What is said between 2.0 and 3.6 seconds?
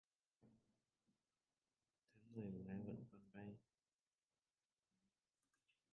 Tháng Mười lá vẫn còn bay